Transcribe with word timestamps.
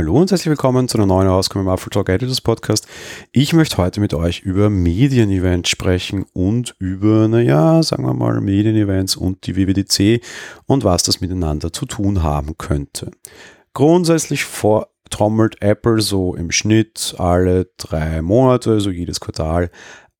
Hallo 0.00 0.16
und 0.18 0.30
herzlich 0.30 0.48
willkommen 0.48 0.88
zu 0.88 0.96
einer 0.96 1.06
neuen 1.06 1.28
Ausgabe 1.28 1.60
im 1.60 1.68
Apple 1.68 1.90
Talk 1.90 2.08
Editors 2.08 2.40
Podcast. 2.40 2.88
Ich 3.32 3.52
möchte 3.52 3.76
heute 3.76 4.00
mit 4.00 4.14
euch 4.14 4.40
über 4.40 4.70
Medienevents 4.70 5.68
sprechen 5.68 6.24
und 6.32 6.74
über, 6.78 7.28
naja, 7.28 7.82
sagen 7.82 8.06
wir 8.06 8.14
mal, 8.14 8.40
Medienevents 8.40 9.14
und 9.14 9.46
die 9.46 9.56
WWDC 9.56 10.24
und 10.64 10.84
was 10.84 11.02
das 11.02 11.20
miteinander 11.20 11.70
zu 11.70 11.84
tun 11.84 12.22
haben 12.22 12.56
könnte. 12.56 13.10
Grundsätzlich 13.74 14.44
vortrommelt 14.44 15.60
Apple 15.60 16.00
so 16.00 16.34
im 16.34 16.50
Schnitt 16.50 17.16
alle 17.18 17.70
drei 17.76 18.22
Monate, 18.22 18.80
so 18.80 18.88
jedes 18.88 19.20
Quartal, 19.20 19.70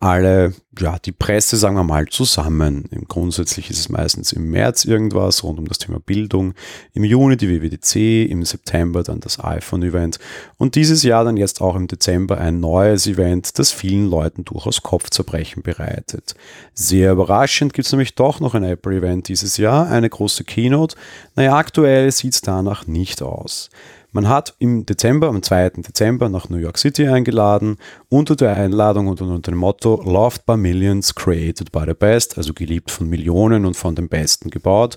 alle, 0.01 0.55
ja, 0.79 0.99
die 0.99 1.13
Presse, 1.13 1.59
sagen 1.59 1.77
wir 1.77 1.85
mal, 1.85 2.07
zusammen. 2.07 2.89
Grundsätzlich 3.09 3.69
ist 3.69 3.79
es 3.79 3.89
meistens 3.91 4.33
im 4.33 4.51
März 4.51 4.87
irgendwas 4.87 5.45
rund 5.45 5.59
um 5.59 5.69
das 5.69 5.77
Thema 5.77 6.01
Bildung, 6.01 6.55
im 6.95 7.05
Juni 7.05 7.37
die 7.37 7.51
WWDC, 7.51 8.31
im 8.31 8.43
September 8.47 9.03
dann 9.03 9.21
das 9.21 9.45
iPhone-Event 9.45 10.19
und 10.57 10.75
dieses 10.75 11.03
Jahr 11.03 11.25
dann 11.25 11.37
jetzt 11.37 11.61
auch 11.61 11.77
im 11.77 11.87
Dezember 11.87 12.39
ein 12.39 12.61
neues 12.61 13.07
Event, 13.07 13.59
das 13.59 13.73
vielen 13.73 14.09
Leuten 14.09 14.47
durchaus 14.47 14.83
Kopfzerbrechen 14.83 15.63
bereitet. 15.63 16.35
Sehr 16.73 17.13
überraschend 17.13 17.75
gibt 17.75 17.85
es 17.85 17.93
nämlich 17.93 18.15
doch 18.15 18.41
noch 18.41 18.55
ein 18.55 18.65
Apple-Event 18.65 19.29
dieses 19.29 19.59
Jahr, 19.59 19.91
eine 19.91 20.09
große 20.09 20.45
Keynote. 20.45 20.97
Naja, 21.37 21.57
aktuell 21.57 22.11
sieht 22.11 22.33
es 22.33 22.41
danach 22.41 22.87
nicht 22.87 23.21
aus. 23.21 23.69
Man 24.13 24.29
hat 24.29 24.55
im 24.59 24.87
Dezember, 24.87 25.29
am 25.29 25.43
2. 25.43 25.71
Dezember 25.77 26.29
nach 26.29 26.49
New 26.49 26.57
York 26.57 26.79
City 26.79 27.07
eingeladen, 27.07 27.77
unter 28.09 28.35
der 28.35 28.57
Einladung 28.57 29.07
und 29.07 29.21
unter 29.21 29.53
dem 29.53 29.59
Motto 29.59 30.03
Loved 30.05 30.47
by 30.47 30.57
Millions, 30.57 31.15
Created 31.15 31.71
by 31.71 31.85
the 31.87 31.95
Best, 31.95 32.37
also 32.37 32.53
geliebt 32.53 32.91
von 32.91 33.09
Millionen 33.09 33.65
und 33.65 33.77
von 33.77 33.95
den 33.95 34.09
Besten 34.09 34.51
gebaut. 34.51 34.97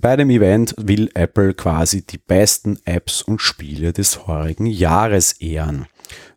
Bei 0.00 0.14
dem 0.14 0.30
Event 0.30 0.76
will 0.78 1.10
Apple 1.14 1.54
quasi 1.54 2.06
die 2.06 2.18
besten 2.18 2.78
Apps 2.84 3.22
und 3.22 3.40
Spiele 3.40 3.92
des 3.92 4.28
heurigen 4.28 4.66
Jahres 4.66 5.32
ehren. 5.40 5.86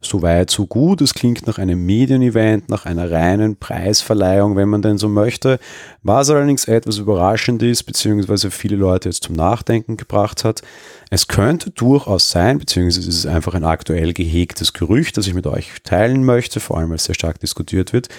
So 0.01 0.21
weit, 0.21 0.49
so 0.49 0.67
gut. 0.67 1.01
Es 1.01 1.13
klingt 1.13 1.47
nach 1.47 1.57
einem 1.57 1.85
Medienevent, 1.85 2.69
nach 2.69 2.85
einer 2.85 3.09
reinen 3.09 3.55
Preisverleihung, 3.55 4.55
wenn 4.55 4.69
man 4.69 4.81
denn 4.81 4.97
so 4.97 5.09
möchte. 5.09 5.59
Was 6.03 6.29
allerdings 6.29 6.65
etwas 6.65 6.97
überraschend 6.97 7.63
ist, 7.63 7.83
beziehungsweise 7.83 8.51
viele 8.51 8.75
Leute 8.75 9.09
jetzt 9.09 9.23
zum 9.23 9.35
Nachdenken 9.35 9.97
gebracht 9.97 10.43
hat. 10.43 10.61
Es 11.09 11.27
könnte 11.27 11.69
durchaus 11.71 12.29
sein, 12.29 12.59
beziehungsweise 12.59 13.09
es 13.09 13.17
ist 13.17 13.25
einfach 13.25 13.53
ein 13.53 13.63
aktuell 13.63 14.13
gehegtes 14.13 14.73
Gerücht, 14.73 15.17
das 15.17 15.27
ich 15.27 15.33
mit 15.33 15.47
euch 15.47 15.71
teilen 15.83 16.23
möchte, 16.23 16.59
vor 16.59 16.77
allem 16.77 16.89
weil 16.89 16.97
es 16.97 17.05
sehr 17.05 17.15
stark 17.15 17.39
diskutiert 17.39 17.93
wird. 17.93 18.09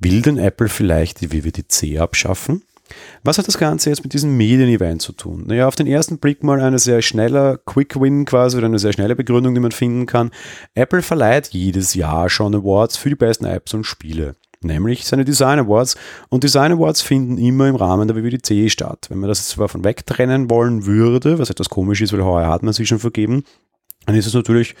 Will 0.00 0.22
denn 0.22 0.38
Apple 0.38 0.68
vielleicht 0.68 1.20
die 1.20 1.32
WWDC 1.32 2.00
abschaffen? 2.00 2.62
Was 3.22 3.38
hat 3.38 3.48
das 3.48 3.58
Ganze 3.58 3.90
jetzt 3.90 4.02
mit 4.02 4.12
diesem 4.12 4.36
Medienevent 4.36 5.02
zu 5.02 5.12
tun? 5.12 5.44
Naja, 5.46 5.66
auf 5.66 5.74
den 5.74 5.86
ersten 5.86 6.18
Blick 6.18 6.42
mal 6.42 6.60
eine 6.60 6.78
sehr 6.78 7.02
schneller 7.02 7.58
Quick-Win 7.58 8.24
quasi 8.24 8.56
oder 8.56 8.66
eine 8.66 8.78
sehr 8.78 8.92
schnelle 8.92 9.16
Begründung, 9.16 9.54
die 9.54 9.60
man 9.60 9.72
finden 9.72 10.06
kann. 10.06 10.30
Apple 10.74 11.02
verleiht 11.02 11.48
jedes 11.48 11.94
Jahr 11.94 12.28
schon 12.28 12.54
Awards 12.54 12.96
für 12.96 13.08
die 13.08 13.16
besten 13.16 13.44
Apps 13.44 13.74
und 13.74 13.84
Spiele 13.84 14.36
nämlich 14.62 15.06
seine 15.06 15.24
Design 15.24 15.58
Awards. 15.58 15.96
Und 16.28 16.44
Design 16.44 16.72
Awards 16.72 17.02
finden 17.02 17.38
immer 17.38 17.68
im 17.68 17.76
Rahmen 17.76 18.08
der 18.08 18.16
WWDC 18.16 18.70
statt. 18.70 19.06
Wenn 19.08 19.18
man 19.18 19.28
das 19.28 19.48
zwar 19.48 19.68
von 19.68 19.84
weg 19.84 20.06
trennen 20.06 20.50
wollen 20.50 20.86
würde, 20.86 21.38
was 21.38 21.50
etwas 21.50 21.70
komisch 21.70 22.00
ist, 22.00 22.12
weil 22.12 22.24
heuer 22.24 22.48
hat 22.48 22.62
man 22.62 22.72
sie 22.72 22.86
schon 22.86 22.98
vergeben, 22.98 23.44
dann 24.06 24.16
ist 24.16 24.26
es 24.26 24.34
natürlich 24.34 24.74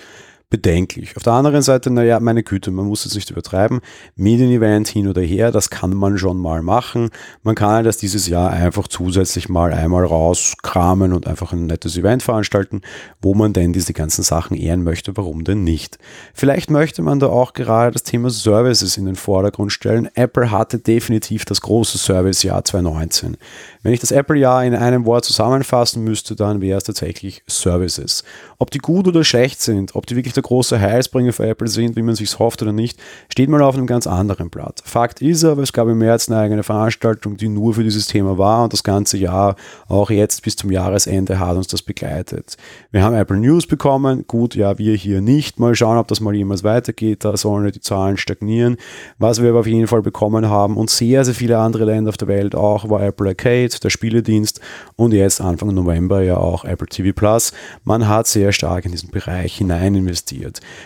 bedenklich. 0.48 1.16
Auf 1.16 1.24
der 1.24 1.32
anderen 1.32 1.62
Seite, 1.62 1.90
naja, 1.90 2.20
meine 2.20 2.44
Güte, 2.44 2.70
man 2.70 2.86
muss 2.86 3.04
es 3.04 3.16
nicht 3.16 3.30
übertreiben. 3.30 3.80
Medienevent 4.14 4.86
hin 4.86 5.08
oder 5.08 5.20
her, 5.22 5.50
das 5.50 5.70
kann 5.70 5.94
man 5.94 6.18
schon 6.18 6.38
mal 6.38 6.62
machen. 6.62 7.10
Man 7.42 7.56
kann 7.56 7.84
das 7.84 7.96
dieses 7.96 8.28
Jahr 8.28 8.50
einfach 8.50 8.86
zusätzlich 8.86 9.48
mal 9.48 9.72
einmal 9.72 10.04
rauskramen 10.04 11.12
und 11.12 11.26
einfach 11.26 11.52
ein 11.52 11.66
nettes 11.66 11.96
Event 11.96 12.22
veranstalten, 12.22 12.82
wo 13.20 13.34
man 13.34 13.54
denn 13.54 13.72
diese 13.72 13.92
ganzen 13.92 14.22
Sachen 14.22 14.56
ehren 14.56 14.84
möchte. 14.84 15.16
Warum 15.16 15.42
denn 15.42 15.64
nicht? 15.64 15.98
Vielleicht 16.32 16.70
möchte 16.70 17.02
man 17.02 17.18
da 17.18 17.26
auch 17.26 17.52
gerade 17.52 17.92
das 17.92 18.04
Thema 18.04 18.30
Services 18.30 18.96
in 18.96 19.06
den 19.06 19.16
Vordergrund 19.16 19.72
stellen. 19.72 20.08
Apple 20.14 20.52
hatte 20.52 20.78
definitiv 20.78 21.44
das 21.44 21.60
große 21.60 21.98
Servicejahr 21.98 22.64
2019. 22.64 23.36
Wenn 23.82 23.92
ich 23.92 24.00
das 24.00 24.12
Apple-Jahr 24.12 24.64
in 24.64 24.76
einem 24.76 25.06
Wort 25.06 25.24
zusammenfassen 25.24 26.04
müsste, 26.04 26.36
dann 26.36 26.60
wäre 26.60 26.78
es 26.78 26.84
tatsächlich 26.84 27.42
Services. 27.48 28.22
Ob 28.58 28.70
die 28.70 28.78
gut 28.78 29.08
oder 29.08 29.24
schlecht 29.24 29.60
sind, 29.60 29.96
ob 29.96 30.06
die 30.06 30.14
wirklich 30.14 30.35
der 30.36 30.42
große 30.42 30.80
Heilsbringer 30.80 31.32
für 31.32 31.46
Apple 31.46 31.68
sind, 31.68 31.96
wie 31.96 32.02
man 32.02 32.14
sich 32.14 32.38
hofft 32.38 32.62
oder 32.62 32.72
nicht, 32.72 32.98
steht 33.28 33.48
mal 33.48 33.62
auf 33.62 33.76
einem 33.76 33.86
ganz 33.86 34.06
anderen 34.06 34.50
Blatt. 34.50 34.82
Fakt 34.84 35.22
ist 35.22 35.44
aber, 35.44 35.62
es 35.62 35.72
gab 35.72 35.88
im 35.88 35.98
März 35.98 36.28
eine 36.28 36.40
eigene 36.40 36.62
Veranstaltung, 36.62 37.36
die 37.36 37.48
nur 37.48 37.74
für 37.74 37.82
dieses 37.82 38.06
Thema 38.06 38.38
war 38.38 38.64
und 38.64 38.72
das 38.72 38.82
ganze 38.82 39.16
Jahr, 39.16 39.56
auch 39.88 40.10
jetzt 40.10 40.42
bis 40.42 40.56
zum 40.56 40.70
Jahresende, 40.70 41.38
hat 41.38 41.56
uns 41.56 41.66
das 41.66 41.82
begleitet. 41.82 42.56
Wir 42.90 43.02
haben 43.02 43.14
Apple 43.14 43.38
News 43.38 43.66
bekommen, 43.66 44.24
gut, 44.26 44.54
ja, 44.54 44.78
wir 44.78 44.94
hier 44.94 45.20
nicht. 45.20 45.58
Mal 45.58 45.74
schauen, 45.74 45.98
ob 45.98 46.08
das 46.08 46.20
mal 46.20 46.34
jemals 46.34 46.64
weitergeht, 46.64 47.24
da 47.24 47.36
sollen 47.36 47.70
die 47.72 47.80
Zahlen 47.80 48.16
stagnieren. 48.16 48.76
Was 49.18 49.42
wir 49.42 49.50
aber 49.50 49.60
auf 49.60 49.66
jeden 49.66 49.86
Fall 49.86 50.02
bekommen 50.02 50.48
haben 50.48 50.76
und 50.76 50.90
sehr, 50.90 51.24
sehr 51.24 51.34
viele 51.34 51.58
andere 51.58 51.84
Länder 51.84 52.10
auf 52.10 52.16
der 52.16 52.28
Welt 52.28 52.54
auch, 52.54 52.88
war 52.88 53.02
Apple 53.02 53.28
Arcade, 53.28 53.70
der 53.82 53.90
Spieledienst 53.90 54.60
und 54.96 55.12
jetzt 55.12 55.40
Anfang 55.40 55.74
November 55.74 56.22
ja 56.22 56.36
auch 56.36 56.64
Apple 56.64 56.86
TV 56.86 57.12
Plus. 57.14 57.52
Man 57.84 58.08
hat 58.08 58.26
sehr 58.26 58.52
stark 58.52 58.84
in 58.84 58.92
diesen 58.92 59.10
Bereich 59.10 59.56
hinein 59.56 59.94
investiert. 59.94 60.25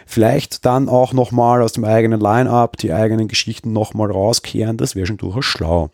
Vielleicht 0.06 0.64
dann 0.64 0.88
auch 0.88 1.12
nochmal 1.12 1.62
aus 1.62 1.72
dem 1.72 1.84
eigenen 1.84 2.20
Line-up 2.20 2.76
die 2.76 2.92
eigenen 2.92 3.28
Geschichten 3.28 3.72
nochmal 3.72 4.10
rauskehren, 4.10 4.76
das 4.76 4.94
wäre 4.94 5.06
schon 5.06 5.16
durchaus 5.16 5.44
schlau. 5.44 5.90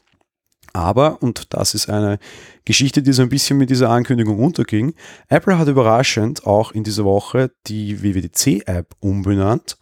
Aber, 0.72 1.22
und 1.22 1.54
das 1.54 1.74
ist 1.74 1.88
eine 1.88 2.18
Geschichte, 2.66 3.02
die 3.02 3.12
so 3.12 3.22
ein 3.22 3.30
bisschen 3.30 3.56
mit 3.56 3.70
dieser 3.70 3.88
Ankündigung 3.88 4.38
unterging, 4.38 4.94
Apple 5.28 5.58
hat 5.58 5.68
überraschend 5.68 6.46
auch 6.46 6.72
in 6.72 6.84
dieser 6.84 7.04
Woche 7.04 7.50
die 7.66 8.02
WWDC-App 8.02 8.94
umbenannt. 9.00 9.78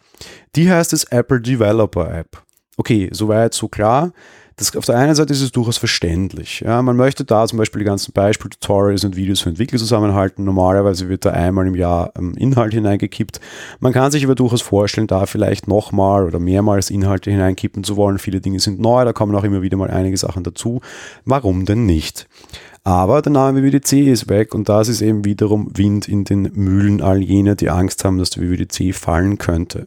Die 0.55 0.71
heißt 0.71 0.93
es 0.93 1.05
Apple 1.05 1.41
Developer 1.41 2.15
App. 2.15 2.43
Okay, 2.77 3.09
soweit, 3.13 3.55
so 3.55 3.69
klar. 3.69 4.13
Das, 4.57 4.77
auf 4.77 4.85
der 4.85 4.97
einen 4.97 5.17
Seite 5.17 5.33
ist 5.33 5.43
es 5.43 5.51
durchaus 5.51 5.79
verständlich. 5.79 6.61
Ja, 6.61 6.81
man 6.81 6.97
möchte 6.97 7.25
da 7.25 7.47
zum 7.47 7.59
Beispiel 7.59 7.81
die 7.81 7.87
ganzen 7.87 8.13
Beispiel-Tutorials 8.13 9.05
und 9.05 9.17
Videos 9.17 9.41
für 9.41 9.49
Entwickler 9.49 9.79
zusammenhalten. 9.79 10.45
Normalerweise 10.45 11.09
wird 11.09 11.25
da 11.25 11.31
einmal 11.31 11.67
im 11.67 11.75
Jahr 11.75 12.13
ähm, 12.17 12.35
Inhalt 12.35 12.73
hineingekippt. 12.73 13.41
Man 13.81 13.93
kann 13.93 14.13
sich 14.13 14.25
aber 14.25 14.37
durchaus 14.37 14.63
vorstellen, 14.63 15.09
da 15.09 15.27
vielleicht 15.27 15.67
nochmal 15.67 16.25
oder 16.25 16.39
mehrmals 16.39 16.91
Inhalte 16.91 17.33
hineinkippen 17.33 17.83
zu 17.83 17.97
wollen. 17.97 18.19
Viele 18.19 18.41
Dinge 18.41 18.61
sind 18.61 18.79
neu, 18.79 19.05
da 19.05 19.13
kommen 19.13 19.35
auch 19.35 19.45
immer 19.45 19.63
wieder 19.63 19.77
mal 19.77 19.91
einige 19.91 20.17
Sachen 20.17 20.45
dazu. 20.45 20.81
Warum 21.25 21.65
denn 21.65 21.85
nicht? 21.85 22.29
Aber 22.87 23.23
der 23.23 23.33
Name 23.33 23.63
WWDC 23.63 23.93
ist 24.09 24.29
weg 24.29 24.55
und 24.55 24.69
das 24.69 24.89
ist 24.89 25.01
eben 25.01 25.25
wiederum 25.25 25.71
Wind 25.75 26.07
in 26.07 26.25
den 26.25 26.53
Mühlen 26.55 27.01
all 27.01 27.23
jener, 27.23 27.55
die 27.55 27.71
Angst 27.71 28.05
haben, 28.05 28.19
dass 28.19 28.29
der 28.29 28.43
WWDC 28.43 28.95
fallen 28.95 29.39
könnte. 29.39 29.87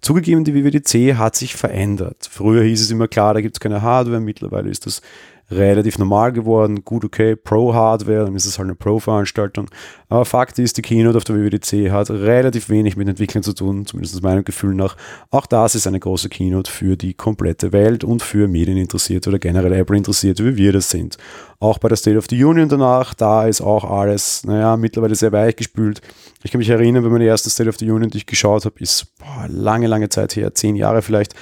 Zugegeben, 0.00 0.44
die 0.44 0.54
WWDC 0.54 1.16
hat 1.18 1.34
sich 1.34 1.56
verändert. 1.56 2.28
Früher 2.30 2.62
hieß 2.62 2.80
es 2.80 2.92
immer 2.92 3.08
klar, 3.08 3.34
da 3.34 3.40
gibt 3.40 3.56
es 3.56 3.60
keine 3.60 3.82
Hardware, 3.82 4.20
mittlerweile 4.20 4.70
ist 4.70 4.86
das 4.86 5.02
relativ 5.50 5.98
normal 5.98 6.32
geworden. 6.32 6.84
Gut, 6.84 7.04
okay, 7.04 7.36
Pro-Hardware, 7.36 8.26
dann 8.26 8.36
ist 8.36 8.46
es 8.46 8.58
halt 8.58 8.66
eine 8.66 8.74
Pro-Veranstaltung. 8.74 9.68
Aber 10.08 10.24
Fakt 10.24 10.58
ist, 10.58 10.76
die 10.76 10.82
Keynote 10.82 11.16
auf 11.16 11.24
der 11.24 11.36
WWDC 11.36 11.90
hat 11.90 12.10
relativ 12.10 12.68
wenig 12.68 12.96
mit 12.96 13.08
Entwicklern 13.08 13.42
zu 13.42 13.54
tun, 13.54 13.86
zumindest 13.86 14.22
meinem 14.22 14.44
Gefühl 14.44 14.74
nach. 14.74 14.96
Auch 15.30 15.46
das 15.46 15.74
ist 15.74 15.86
eine 15.86 16.00
große 16.00 16.28
Keynote 16.28 16.70
für 16.70 16.96
die 16.96 17.14
komplette 17.14 17.72
Welt 17.72 18.04
und 18.04 18.22
für 18.22 18.46
Medieninteressierte 18.46 19.30
oder 19.30 19.38
generell 19.38 19.72
Apple-Interessierte, 19.72 20.44
wie 20.44 20.56
wir 20.56 20.72
das 20.72 20.90
sind. 20.90 21.16
Auch 21.60 21.78
bei 21.78 21.88
der 21.88 21.96
State 21.96 22.16
of 22.16 22.26
the 22.30 22.44
Union 22.44 22.68
danach, 22.68 23.14
da 23.14 23.46
ist 23.46 23.60
auch 23.60 23.84
alles, 23.84 24.44
naja, 24.44 24.76
mittlerweile 24.76 25.16
sehr 25.16 25.32
weich 25.32 25.56
gespült. 25.56 26.00
Ich 26.44 26.52
kann 26.52 26.60
mich 26.60 26.68
erinnern, 26.68 27.02
bei 27.02 27.08
meiner 27.08 27.24
ersten 27.24 27.50
State 27.50 27.68
of 27.68 27.76
the 27.78 27.90
Union, 27.90 28.10
die 28.10 28.18
ich 28.18 28.26
geschaut 28.26 28.64
habe, 28.64 28.78
ist 28.78 29.18
boah, 29.18 29.46
lange, 29.48 29.88
lange 29.88 30.08
Zeit 30.08 30.36
her, 30.36 30.54
zehn 30.54 30.76
Jahre 30.76 31.02
vielleicht. 31.02 31.34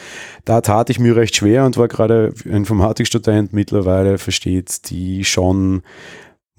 Da 0.46 0.62
tat 0.62 0.88
ich 0.88 0.98
mir 0.98 1.16
recht 1.16 1.36
schwer 1.36 1.66
und 1.66 1.76
war 1.76 1.88
gerade 1.88 2.32
Informatikstudent 2.46 3.52
mittlerweile, 3.52 4.16
versteht 4.16 4.88
die 4.90 5.24
schon 5.24 5.82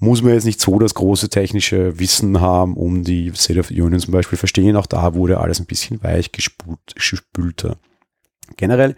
muss 0.00 0.22
man 0.22 0.32
jetzt 0.32 0.44
nicht 0.44 0.60
so 0.60 0.78
das 0.78 0.94
große 0.94 1.28
technische 1.28 1.98
Wissen 1.98 2.40
haben, 2.40 2.76
um 2.76 3.02
die 3.02 3.32
State 3.34 3.58
of 3.58 3.66
the 3.66 3.80
Union 3.80 4.00
zum 4.00 4.12
Beispiel 4.12 4.38
verstehen. 4.38 4.76
Auch 4.76 4.86
da 4.86 5.14
wurde 5.14 5.40
alles 5.40 5.58
ein 5.58 5.66
bisschen 5.66 6.02
weich 6.02 6.30
gespülter. 6.30 7.78
Generell 8.56 8.94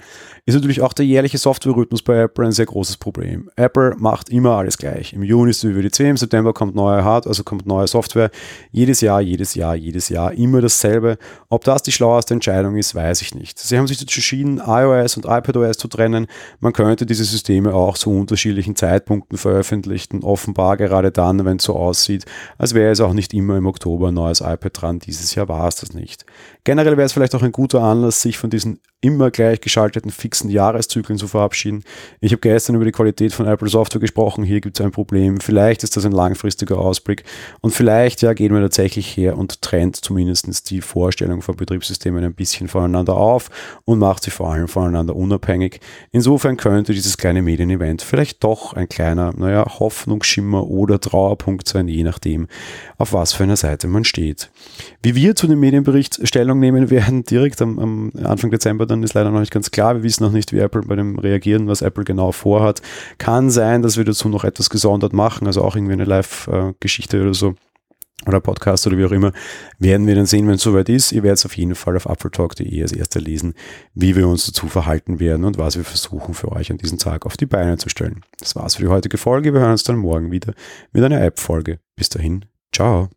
ist 0.47 0.55
natürlich 0.55 0.81
auch 0.81 0.93
der 0.93 1.05
jährliche 1.05 1.39
Software-Rhythmus 1.39 2.03
bei 2.03 2.23
Apple 2.23 2.47
ein 2.47 2.53
sehr 2.53 2.67
großes 2.67 2.97
Problem. 2.97 3.51
Apple 3.57 3.95
macht 3.99 4.31
immer 4.31 4.57
alles 4.57 4.79
gleich. 4.79 5.13
Im 5.13 5.23
Juni 5.23 5.51
ist 5.51 5.63
die 5.63 5.75
WWDC, 5.75 6.01
im 6.01 6.17
September 6.17 6.53
kommt 6.53 6.75
neue 6.75 7.05
Hardware, 7.05 7.31
also 7.31 7.45
kommt 7.45 7.67
neue 7.67 7.87
Software. 7.87 8.31
Jedes 8.71 9.01
Jahr, 9.01 9.21
jedes 9.21 9.55
Jahr, 9.55 9.75
jedes 9.75 10.09
Jahr 10.09 10.33
immer 10.33 10.61
dasselbe. 10.61 11.19
Ob 11.49 11.65
das 11.65 11.83
die 11.83 11.93
schlaueste 11.93 12.35
Entscheidung 12.35 12.77
ist, 12.77 12.95
weiß 12.95 13.23
ich 13.23 13.35
nicht. 13.35 13.59
Sie 13.59 13.77
haben 13.77 13.87
sich 13.87 13.99
dazu 13.99 14.19
entschieden, 14.21 14.63
iOS 14.65 15.17
und 15.17 15.27
iPadOS 15.27 15.79
zu 15.79 15.89
trennen. 15.89 16.27
Man 16.61 16.73
könnte 16.73 17.07
diese 17.07 17.25
Systeme 17.25 17.75
auch 17.75 17.97
zu 17.97 18.11
unterschiedlichen 18.11 18.77
Zeitpunkten 18.77 19.39
veröffentlichen, 19.39 20.23
offenbar 20.23 20.77
gerade 20.77 21.11
dann, 21.11 21.45
wenn 21.45 21.57
es 21.57 21.65
so 21.65 21.75
aussieht, 21.75 22.25
als 22.59 22.75
wäre 22.75 22.93
es 22.93 23.01
auch 23.01 23.13
nicht 23.13 23.35
immer 23.35 23.57
im 23.57 23.67
Oktober 23.67 24.09
ein 24.09 24.15
neues 24.15 24.41
iPad 24.41 24.71
dran. 24.73 24.99
Dieses 24.99 25.35
Jahr 25.35 25.49
war 25.49 25.69
es 25.69 25.77
das 25.77 25.95
nicht. 25.95 26.25
Generell 26.65 26.97
wäre 26.97 27.07
es 27.07 27.13
vielleicht 27.13 27.35
auch 27.35 27.43
ein 27.43 27.53
guter 27.53 27.83
Anlass, 27.83 28.23
sich 28.23 28.39
von 28.39 28.51
diesen 28.51 28.81
immer 29.03 29.31
gleich 29.31 29.61
geschalteten 29.61 30.11
fixen 30.11 30.51
Jahreszyklen 30.51 31.19
zu 31.19 31.27
verabschieden. 31.27 31.85
Ich 32.21 32.33
habe 32.33 32.41
gestern 32.41 32.77
über 32.77 32.85
die 32.85 32.93
Qualität 32.93 33.33
von 33.33 33.47
Apple 33.47 33.69
Software 33.69 34.01
gesprochen. 34.01 34.45
Hier 34.45 34.61
gibt 34.61 34.79
es 34.79 34.85
ein 34.85 34.93
Problem. 34.93 35.41
Vielleicht 35.41 35.83
ist 35.85 35.97
das 35.97 36.05
ein 36.05 36.13
langfristiger 36.13 36.79
Ausblick 36.79 37.25
und 37.63 37.71
vielleicht 37.71 38.21
ja 38.21 38.35
gehen 38.35 38.53
wir 38.53 38.61
tatsächlich 38.61 39.17
her 39.17 39.39
und 39.39 39.63
trennt 39.63 39.97
zumindest 39.97 40.71
die 40.71 40.83
Vorstellung 40.83 41.41
von 41.41 41.57
Betriebssystemen 41.57 42.25
ein 42.25 42.35
bisschen 42.35 42.69
voneinander 42.69 43.17
auf 43.17 43.51
und 43.85 43.99
macht 43.99 44.23
sie 44.25 44.31
vor 44.31 44.53
allem 44.53 44.69
voneinander 44.69 45.17
unabhängig. 45.17 45.81
Insofern 46.13 46.57
könnte 46.59 46.93
dieses 46.93 47.17
kleine 47.17 47.41
Medienevent 47.41 48.03
vielleicht 48.03 48.45
doch 48.45 48.75
ein 48.75 48.89
kleiner, 48.89 49.33
naja, 49.37 49.65
Hoffnungsschimmer 49.79 50.67
oder 50.67 51.01
Trauerpunkt 51.01 51.67
sein, 51.69 51.89
je 51.89 52.03
nachdem, 52.03 52.49
auf 52.99 53.15
was 53.15 53.33
für 53.33 53.45
einer 53.45 53.57
Seite 53.57 53.89
man 53.89 54.05
steht. 54.05 54.51
Wie 55.03 55.15
wir 55.15 55.35
zu 55.35 55.47
dem 55.47 55.61
Medienbericht 55.61 56.27
Stellung 56.27 56.61
nehmen 56.61 56.91
werden, 56.91 57.25
direkt 57.25 57.63
am, 57.63 57.79
am 57.79 58.13
Anfang 58.23 58.51
Dezember 58.51 58.90
dann 58.91 59.03
ist 59.03 59.15
leider 59.15 59.31
noch 59.31 59.41
nicht 59.41 59.53
ganz 59.53 59.71
klar. 59.71 59.97
Wir 59.97 60.03
wissen 60.03 60.25
noch 60.25 60.33
nicht, 60.33 60.53
wie 60.53 60.59
Apple 60.59 60.83
bei 60.83 60.97
dem 60.97 61.19
reagieren, 61.19 61.67
was 61.67 61.83
Apple 61.83 62.05
genau 62.05 62.33
vorhat. 62.33 62.83
Kann 63.19 63.51
sein, 63.51 63.83
dass 63.83 63.97
wir 63.97 64.05
dazu 64.05 64.29
noch 64.29 64.45
etwas 64.45 64.71
gesondert 64.71 65.13
machen, 65.13 65.47
also 65.47 65.63
auch 65.63 65.77
irgendwie 65.77 65.95
eine 65.95 66.05
Live-Geschichte 66.05 67.21
oder 67.23 67.35
so 67.35 67.55
oder 68.27 68.41
Podcast 68.41 68.87
oder 68.87 68.99
wie 68.99 69.05
auch 69.05 69.13
immer, 69.13 69.33
werden 69.79 70.07
wir 70.07 70.15
dann 70.15 70.27
sehen, 70.27 70.47
wenn 70.47 70.55
es 70.55 70.63
soweit 70.63 70.89
ist. 70.89 71.13
Ihr 71.13 71.23
werdet 71.23 71.39
es 71.39 71.47
auf 71.47 71.57
jeden 71.57 71.75
Fall 71.75 71.97
auf 71.97 72.09
apfeltalk.de 72.09 72.83
als 72.83 72.93
erster 72.93 73.21
lesen, 73.21 73.55
wie 73.95 74.17
wir 74.17 74.29
uns 74.29 74.47
dazu 74.47 74.69
verhalten 74.69 75.21
werden 75.21 75.45
und 75.45 75.59
was 75.59 75.77
wir 75.77 75.85
versuchen 75.85 76.35
für 76.35 76.53
euch 76.53 76.71
an 76.71 76.79
diesem 76.79 76.99
Tag 76.99 77.27
auf 77.27 77.37
die 77.37 77.47
Beine 77.47 77.79
zu 77.79 77.89
stellen. 77.89 78.21
Das 78.39 78.55
war's 78.57 78.77
für 78.77 78.83
die 78.83 78.89
heutige 78.89 79.19
Folge. 79.19 79.55
Wir 79.55 79.61
hören 79.61 79.73
uns 79.73 79.85
dann 79.85 79.97
morgen 79.97 80.31
wieder 80.31 80.55
mit 80.93 81.03
einer 81.03 81.21
App-Folge. 81.23 81.81
Bis 81.97 82.09
dahin, 82.09 82.45
ciao. 82.73 83.09